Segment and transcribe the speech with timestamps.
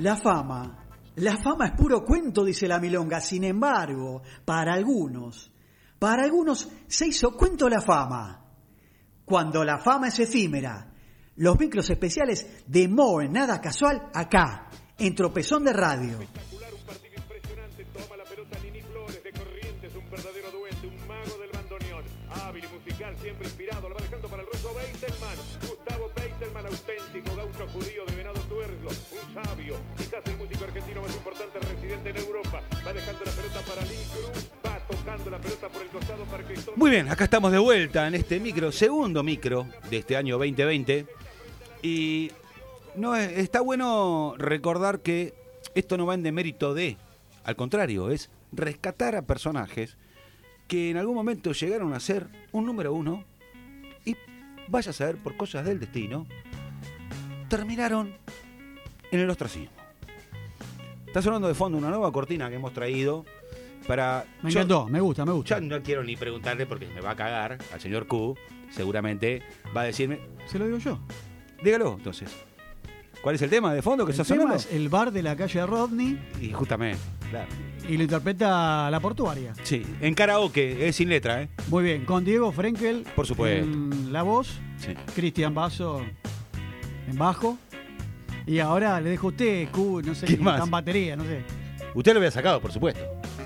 [0.00, 0.86] La fama.
[1.16, 3.20] La fama es puro cuento, dice la milonga.
[3.20, 5.52] Sin embargo, para algunos,
[5.98, 8.44] para algunos se hizo cuento la fama.
[9.24, 10.86] Cuando la fama es efímera.
[11.36, 16.18] Los micros especiales de More, nada casual, acá, en Tropezón de Radio.
[23.00, 23.88] Siempre inspirado.
[23.88, 25.36] Lo va dejando para el ruso Beitelman.
[25.66, 28.88] Gustavo Beitelman, auténtico gaucho judío de Venado Tuerlo.
[28.90, 32.62] Un sabio, quizás el músico argentino más importante residente en Europa.
[32.86, 34.50] Va dejando la pelota para Lee Cruz.
[34.66, 36.78] Va tocando la pelota por el costado para Cristóbal.
[36.78, 41.06] Muy bien, acá estamos de vuelta en este micro, segundo micro de este año 2020.
[41.82, 42.30] Y
[42.96, 45.32] no es- está bueno recordar que
[45.74, 46.98] esto no va en demérito de,
[47.44, 49.96] al contrario, es rescatar a personajes
[50.70, 53.24] que en algún momento llegaron a ser un número uno
[54.04, 54.16] y
[54.68, 56.26] vaya a saber por cosas del destino,
[57.48, 58.14] terminaron
[59.10, 59.74] en el ostracismo.
[61.08, 63.24] Está sonando de fondo una nueva cortina que hemos traído
[63.88, 64.24] para...
[64.42, 65.58] Me yo- encantó, me gusta, me gusta.
[65.58, 68.36] yo no quiero ni preguntarle porque me va a cagar al señor Q.
[68.70, 69.42] Seguramente
[69.76, 70.20] va a decirme.
[70.46, 71.00] Se lo digo yo.
[71.64, 72.30] Dígalo, entonces.
[73.22, 74.62] ¿Cuál es el tema de fondo que El está tema sonando?
[74.62, 76.98] es el bar de la calle Rodney Y justamente,
[77.30, 77.48] claro.
[77.88, 79.52] y lo interpreta la portuaria.
[79.62, 81.48] Sí, en karaoke, es sin letra, ¿eh?
[81.68, 83.62] Muy bien, con Diego Frenkel Por supuesto.
[83.64, 84.94] en la voz, Sí.
[85.14, 86.00] Cristian Basso
[87.08, 87.58] en bajo.
[88.46, 90.64] Y ahora le dejo a usted, Q, no sé, ¿Qué más?
[90.64, 91.42] en batería, no sé.
[91.94, 93.00] Usted lo había sacado, por supuesto.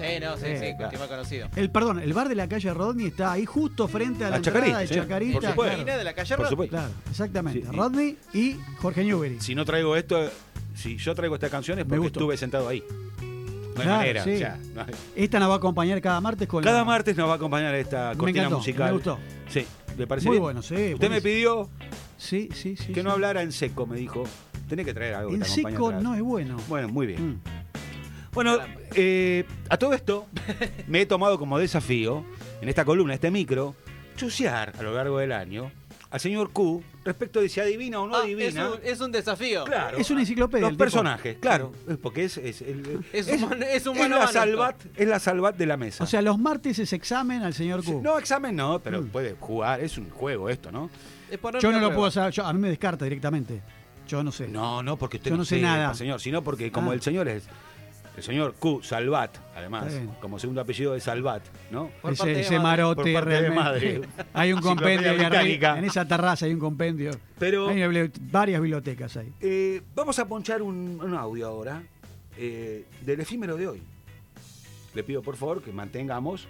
[0.09, 0.85] Sí, no, sí, Sí, sí, claro.
[0.85, 1.49] último conocido.
[1.57, 4.39] El, perdón, el bar de la calle Rodney está ahí justo frente a la A
[4.39, 5.41] entrada Chacarita, de sí, Chacarita.
[5.41, 5.83] por supuesto.
[5.85, 5.99] claro.
[5.99, 6.51] De la calle Por Rodney.
[6.51, 6.77] supuesto.
[6.77, 7.69] Claro, exactamente.
[7.73, 9.41] Rodney y Jorge Newbery.
[9.41, 10.29] Si no traigo esto,
[10.75, 12.83] si yo traigo esta canción es porque estuve sentado ahí.
[13.75, 14.35] No hay Claro, manera, sí.
[14.35, 17.17] o sea, no hay- Esta nos va a acompañar cada martes con Cada la- martes
[17.17, 18.87] nos va a acompañar esta Me cortina encantó, musical.
[18.87, 19.19] me gustó.
[19.49, 19.67] Sí,
[19.99, 20.43] ¿le parece Muy bien?
[20.43, 20.95] bueno, sí.
[20.95, 21.69] Usted me pidió
[22.17, 22.93] Sí, sí, sí.
[22.93, 24.23] que no hablara en seco, me dijo.
[24.69, 26.57] Tenés que traer algo que En te seco no es bueno.
[26.69, 27.31] Bueno, muy bien.
[27.33, 27.41] Mm.
[28.35, 28.59] Bueno,
[28.95, 30.27] eh, a todo esto
[30.89, 32.25] me he tomado como desafío,
[32.61, 33.75] en esta columna, este micro,
[34.17, 35.71] chusear a lo largo del año
[36.11, 38.71] al señor Q respecto de si adivina o no Ah, es, adivina.
[38.71, 39.65] un, es un desafío.
[39.65, 39.99] Claro.
[39.99, 40.63] Es una enciclopedia.
[40.63, 40.79] Los tipo.
[40.85, 41.73] personajes, claro.
[41.89, 45.57] es Porque es, es, el- Es un es un a la salvat, es la salvat
[45.57, 46.05] de la mesa.
[46.05, 48.01] O sea, los martes es examen al señor Q.
[48.03, 49.09] no, examen no, pero Mm.
[49.09, 50.89] puede jugar, es un juego esto, ¿no?
[51.31, 51.95] Es yo no lo prueba.
[51.97, 52.33] puedo saber.
[52.33, 53.61] yo- a mí me descarta directamente.
[54.07, 54.47] Yo no sé.
[54.47, 55.95] No, no, porque usted Yo no sé sepa, nada.
[55.95, 56.95] señor, sino porque como Ah.
[56.95, 57.45] el señor es
[58.17, 61.91] el señor Q Salvat, además, como segundo apellido de Salvat, ¿no?
[62.01, 62.63] Por parte ese de ese madre.
[62.83, 64.01] marote Por parte de madre.
[64.33, 65.79] Hay un compendio arriba.
[65.79, 67.11] En esa terraza hay un compendio.
[67.39, 69.33] Pero Hay varias bibliotecas ahí.
[69.41, 71.83] eh, vamos a ponchar un, un audio ahora
[72.39, 73.83] eh, del efímero de hoy.
[74.95, 76.47] Le pido por favor que mantengamos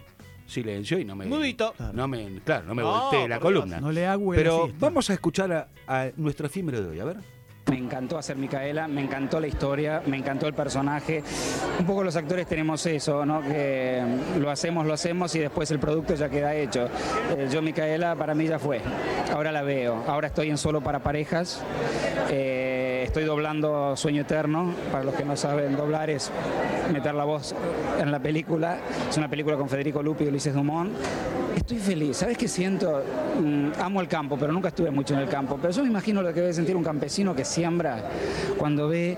[0.47, 1.75] silencio y no me Mudito.
[1.95, 3.81] no me claro, no me No, voltee la columna.
[3.81, 7.17] No le hago Pero vamos a escuchar a, a nuestro efímero de hoy, a ver.
[7.71, 11.23] Me encantó hacer Micaela, me encantó la historia, me encantó el personaje.
[11.79, 13.41] Un poco los actores tenemos eso, ¿no?
[13.41, 14.03] Que
[14.39, 16.89] lo hacemos, lo hacemos y después el producto ya queda hecho.
[17.37, 18.81] Eh, yo Micaela para mí ya fue.
[19.33, 20.05] Ahora la veo.
[20.07, 21.63] Ahora estoy en solo para parejas.
[22.31, 24.75] Eh, estoy doblando Sueño Eterno.
[24.93, 26.31] Para los que no saben doblar es
[26.93, 27.55] meter la voz
[27.99, 28.79] en la película.
[29.09, 30.93] Es una película con Federico Lupi y Ulises Dumont.
[31.57, 32.17] Estoy feliz.
[32.17, 33.03] ¿Sabes qué siento?
[33.41, 35.59] Mm, amo el campo, pero nunca estuve mucho en el campo.
[35.61, 38.03] Pero yo me imagino lo que debe sentir un campesino que siembra
[38.59, 39.17] cuando ve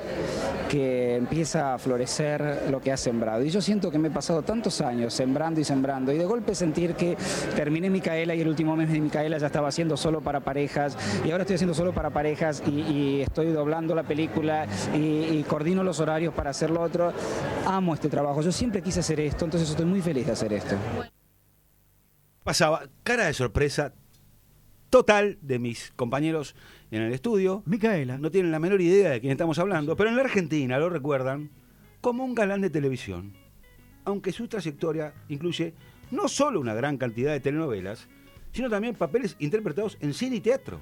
[0.68, 3.42] que empieza a florecer lo que ha sembrado.
[3.42, 6.54] Y yo siento que me he pasado tantos años sembrando y sembrando y de golpe
[6.54, 7.16] sentir que
[7.54, 11.30] terminé Micaela y el último mes de Micaela ya estaba haciendo solo para parejas y
[11.30, 16.00] ahora estoy haciendo solo para parejas y, estoy doblando la película y, y coordino los
[16.00, 17.12] horarios para hacer lo otro.
[17.64, 18.42] Amo este trabajo.
[18.42, 20.76] Yo siempre quise hacer esto, entonces estoy muy feliz de hacer esto.
[22.46, 23.92] Pasaba cara de sorpresa
[24.88, 26.54] total de mis compañeros
[26.92, 27.64] en el estudio.
[27.66, 28.18] Micaela.
[28.18, 31.50] No tienen la menor idea de quién estamos hablando, pero en la Argentina lo recuerdan
[32.00, 33.32] como un galán de televisión.
[34.04, 35.74] Aunque su trayectoria incluye
[36.12, 38.06] no solo una gran cantidad de telenovelas,
[38.52, 40.78] sino también papeles interpretados en cine y teatro.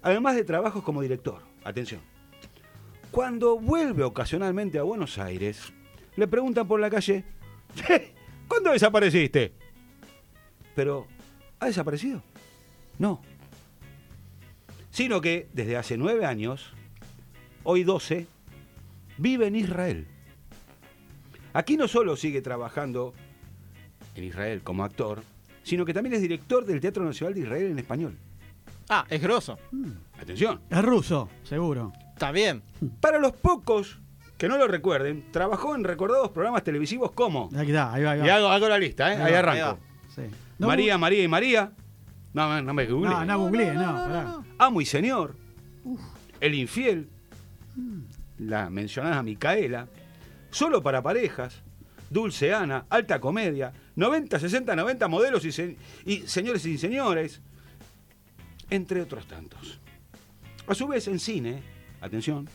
[0.00, 1.42] Además de trabajos como director.
[1.64, 2.00] Atención.
[3.10, 5.70] Cuando vuelve ocasionalmente a Buenos Aires,
[6.16, 7.26] le preguntan por la calle,
[7.74, 8.14] "Che,
[8.48, 9.60] ¿cuándo desapareciste?
[10.74, 11.06] Pero,
[11.60, 12.22] ¿ha desaparecido?
[12.98, 13.20] No.
[14.90, 16.72] Sino que desde hace nueve años,
[17.64, 18.26] hoy 12,
[19.18, 20.06] vive en Israel.
[21.54, 23.14] Aquí no solo sigue trabajando
[24.14, 25.22] en Israel como actor,
[25.62, 28.18] sino que también es director del Teatro Nacional de Israel en español.
[28.88, 29.58] Ah, es grosso.
[30.20, 30.60] Atención.
[30.68, 31.92] Es ruso, seguro.
[32.12, 32.62] Está bien.
[33.00, 33.98] Para los pocos
[34.36, 37.48] que no lo recuerden, trabajó en recordados programas televisivos como...
[37.54, 38.26] Ahí está, ahí va, ahí va.
[38.26, 39.16] Y hago, hago la lista, ¿eh?
[39.16, 39.78] Ahí ahí va, arranco.
[40.18, 40.36] ahí Sí.
[40.62, 41.72] No, María, María y María.
[42.32, 43.10] No, no, no me googleé.
[43.10, 44.44] No, no googleé, no.
[44.58, 45.36] Amo y Señor.
[46.40, 47.08] El Infiel.
[48.38, 49.88] la mencionada Micaela,
[50.50, 51.62] Solo para parejas,
[52.10, 57.40] Dulce Ana, Alta Comedia, 90, 60, 90 modelos y, se- y señores y señores,
[58.70, 59.80] entre otros tantos.
[60.66, 61.62] A su vez, en cine,
[62.02, 62.48] atención,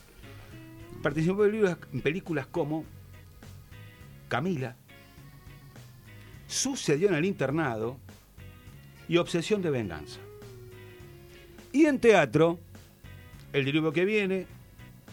[1.02, 2.84] participó en películas como
[4.28, 4.76] Camila,
[6.48, 7.96] Sucedió en el internado
[9.08, 10.18] y Obsesión de venganza.
[11.72, 12.58] Y en teatro,
[13.52, 14.46] El diluvio que viene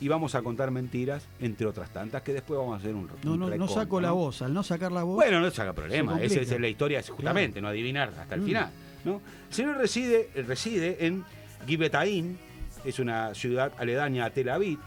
[0.02, 3.34] y Vamos a contar mentiras, entre otras tantas, que después vamos a hacer un No,
[3.34, 4.42] un no, no saco la voz.
[4.42, 5.16] Al no sacar la voz.
[5.16, 8.42] Bueno, no se haga problema, esa es la historia, es justamente, no adivinar hasta el
[8.42, 8.46] Mm.
[8.46, 8.72] final.
[9.06, 9.22] ¿no?
[9.50, 11.24] El señor reside, reside en
[11.66, 12.38] Gibetaín,
[12.84, 14.80] es una ciudad aledaña a Tel Aviv.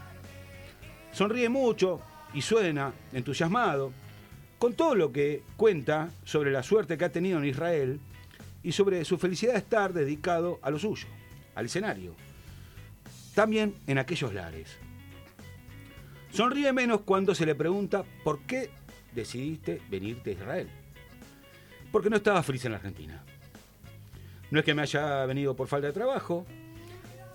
[1.11, 2.01] Sonríe mucho
[2.33, 3.91] y suena entusiasmado
[4.59, 7.99] con todo lo que cuenta sobre la suerte que ha tenido en Israel
[8.61, 11.07] y sobre su felicidad de estar dedicado a lo suyo,
[11.55, 12.13] al escenario.
[13.33, 14.77] También en aquellos lares.
[16.31, 18.69] Sonríe menos cuando se le pregunta por qué
[19.15, 20.69] decidiste venirte a Israel.
[21.91, 23.23] Porque no estaba feliz en la Argentina.
[24.51, 26.45] No es que me haya venido por falta de trabajo,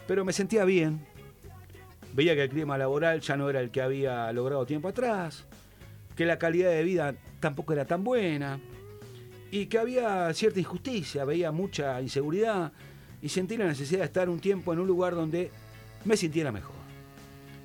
[0.07, 1.07] pero me sentía bien.
[2.13, 5.47] Veía que el clima laboral ya no era el que había logrado tiempo atrás,
[6.17, 8.61] que la calidad de vida tampoco era tan buena
[9.51, 12.73] y que había cierta injusticia, veía mucha inseguridad
[13.23, 15.51] y sentí la necesidad de estar un tiempo en un lugar donde
[16.05, 16.77] me sintiera mejor.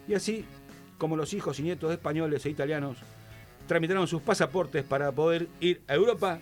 [0.07, 0.45] Y así,
[0.97, 2.97] como los hijos y nietos de españoles e italianos
[3.67, 6.39] tramitaron sus pasaportes para poder ir a Europa,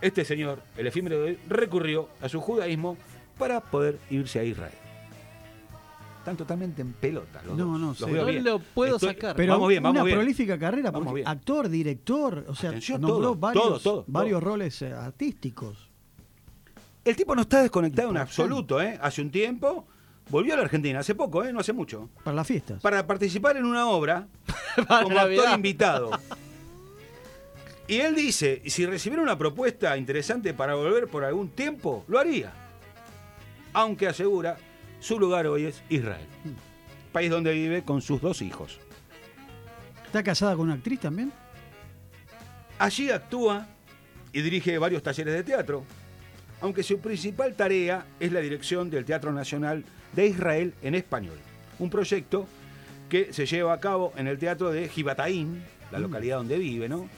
[0.00, 2.96] este señor, el efímero de hoy, recurrió a su judaísmo
[3.38, 4.85] para poder irse a Israel.
[6.26, 8.04] Están totalmente en pelota los No, no sé.
[8.10, 9.36] No lo puedo Estoy- sacar.
[9.36, 10.18] Pero vamos bien, vamos una bien.
[10.18, 11.28] prolífica carrera, Vamos porque bien.
[11.28, 14.50] actor, director, o sea, Atención, nombró todo, varios, todo, todo, varios todo.
[14.50, 15.88] roles eh, artísticos.
[17.04, 18.98] El tipo no está desconectado en absoluto, ¿eh?
[19.00, 19.86] Hace un tiempo
[20.28, 21.52] volvió a la Argentina, hace poco, ¿eh?
[21.52, 22.10] No hace mucho.
[22.24, 22.82] Para las fiestas.
[22.82, 24.26] Para participar en una obra
[24.88, 26.10] como actor invitado.
[27.86, 32.52] Y él dice, si recibiera una propuesta interesante para volver por algún tiempo, lo haría.
[33.72, 34.56] Aunque asegura,
[35.00, 36.26] su lugar hoy es Israel.
[37.12, 38.78] País donde vive con sus dos hijos.
[40.04, 41.32] ¿Está casada con una actriz también?
[42.78, 43.66] Allí actúa
[44.32, 45.84] y dirige varios talleres de teatro,
[46.60, 49.84] aunque su principal tarea es la dirección del Teatro Nacional
[50.14, 51.38] de Israel en español,
[51.78, 52.46] un proyecto
[53.08, 57.08] que se lleva a cabo en el Teatro de Gibataín, la localidad donde vive, ¿no?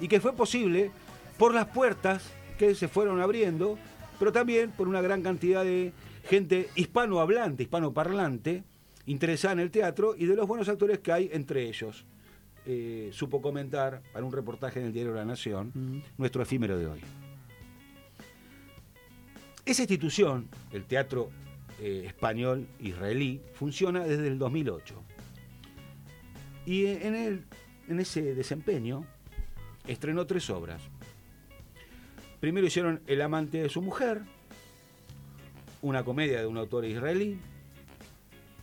[0.00, 0.90] Y que fue posible
[1.38, 2.22] por las puertas
[2.58, 3.78] que se fueron abriendo,
[4.18, 5.92] pero también por una gran cantidad de
[6.24, 8.64] gente hispanohablante, hispanoparlante,
[9.06, 12.04] interesada en el teatro y de los buenos actores que hay entre ellos.
[12.64, 17.00] Eh, supo comentar para un reportaje en el diario La Nación nuestro efímero de hoy.
[19.64, 21.30] Esa institución, el Teatro
[21.80, 24.94] eh, Español Israelí, funciona desde el 2008.
[26.66, 27.44] Y en, el-
[27.88, 29.04] en ese desempeño
[29.86, 30.82] estrenó tres obras.
[32.40, 34.22] Primero hicieron El amante de su mujer,
[35.82, 37.38] una comedia de un autor israelí,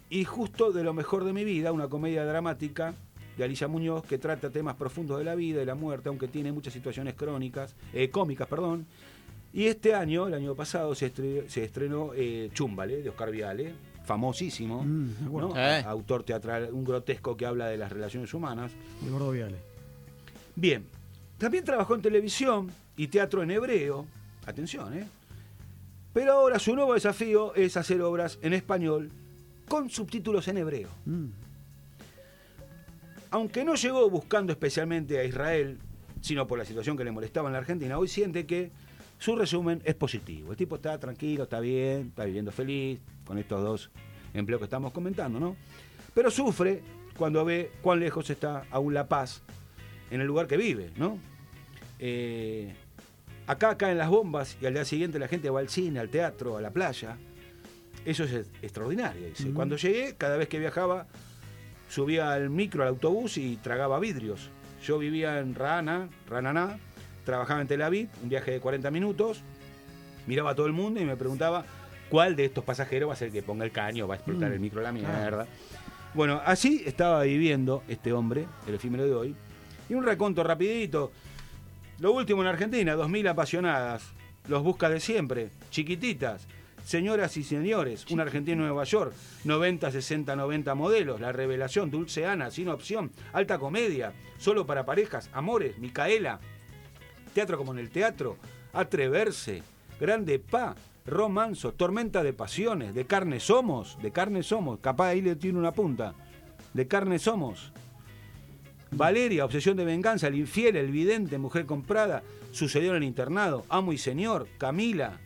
[0.10, 2.96] y justo de lo mejor de mi vida, una comedia dramática
[3.38, 6.52] de Alicia Muñoz que trata temas profundos de la vida y la muerte, aunque tiene
[6.52, 8.86] muchas situaciones crónicas, eh, cómicas, perdón.
[9.54, 13.74] Y este año, el año pasado, se, estre- se estrenó eh, Chúmbale, de Oscar Viale,
[14.04, 15.56] famosísimo, Mm.
[15.56, 15.84] Eh.
[15.86, 18.72] autor teatral, un grotesco que habla de las relaciones humanas.
[19.06, 19.58] El gordo Viale.
[20.56, 20.86] Bien,
[21.38, 24.06] también trabajó en televisión y teatro en hebreo,
[24.46, 25.06] atención, ¿eh?
[26.20, 29.10] Pero ahora su nuevo desafío es hacer obras en español
[29.70, 30.90] con subtítulos en hebreo.
[31.06, 31.28] Mm.
[33.32, 35.78] Aunque no llegó buscando especialmente a Israel,
[36.20, 38.70] sino por la situación que le molestaba en la Argentina, hoy siente que
[39.18, 40.52] su resumen es positivo.
[40.52, 43.90] El tipo está tranquilo, está bien, está viviendo feliz con estos dos
[44.34, 45.56] empleos que estamos comentando, ¿no?
[46.14, 46.82] Pero sufre
[47.18, 49.42] cuando ve cuán lejos está aún la paz
[50.12, 51.18] en el lugar que vive, ¿no?
[51.98, 52.76] Eh,
[53.50, 56.56] acá caen las bombas y al día siguiente la gente va al cine, al teatro,
[56.56, 57.18] a la playa.
[58.06, 59.26] Eso es extraordinario.
[59.28, 59.52] dice.
[59.52, 61.08] Cuando llegué, cada vez que viajaba,
[61.90, 64.52] subía al micro, al autobús y tragaba vidrios.
[64.84, 66.78] Yo vivía en Rana, Rananá,
[67.26, 69.42] trabajaba en Tel Aviv, un viaje de 40 minutos,
[70.28, 71.66] miraba a todo el mundo y me preguntaba
[72.12, 74.50] cuál de estos pasajeros va a ser el que ponga el caño, va a explotar
[74.50, 75.48] Mm, el micro a la mierda.
[76.14, 79.36] Bueno, así estaba viviendo este hombre, el efímero de hoy.
[79.90, 81.12] Y un reconto rapidito.
[82.00, 84.04] Lo último en Argentina, 2.000 apasionadas,
[84.48, 86.48] los busca de siempre, chiquititas,
[86.86, 89.14] señoras y señores, un argentino en Nueva York,
[89.44, 95.30] 90, 60, 90 modelos, la revelación, Dulce Ana, sin opción, alta comedia, solo para parejas,
[95.34, 96.40] amores, Micaela,
[97.34, 98.38] teatro como en el teatro,
[98.72, 99.62] atreverse,
[100.00, 100.76] grande pa,
[101.06, 105.74] romanzo, tormenta de pasiones, de carne somos, de carne somos, capaz ahí le tiene una
[105.74, 106.14] punta.
[106.74, 107.74] de carne somos.
[108.92, 113.94] Valeria, obsesión de venganza, el infiel, el vidente, mujer comprada, sucedió en el internado, amo
[113.94, 115.20] y señor, Camila.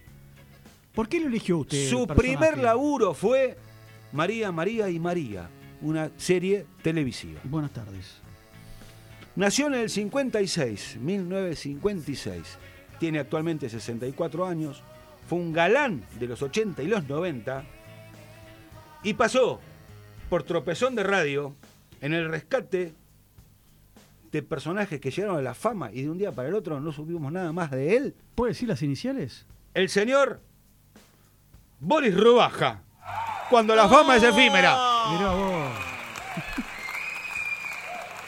[0.93, 1.89] ¿Por qué lo eligió usted?
[1.89, 3.58] Su primer laburo fue
[4.12, 5.50] María, María y María,
[5.82, 7.39] una serie televisiva.
[7.43, 8.22] Buenas tardes.
[9.36, 12.58] Nació en el 56, 1956.
[13.00, 14.84] Tiene actualmente 64 años.
[15.27, 17.63] Fue un galán de los 80 y los 90.
[19.03, 19.60] Y pasó
[20.29, 21.55] por tropezón de radio
[22.01, 22.93] en el rescate
[24.34, 26.92] de personajes que llegaron a la fama y de un día para el otro no
[26.92, 28.16] supimos nada más de él.
[28.34, 29.46] ¿Puede decir las iniciales?
[29.75, 30.42] El señor
[31.80, 32.82] Boris Robaja.
[33.52, 34.75] Cuando la fama es efímera.
[35.12, 35.62] Mirá vos.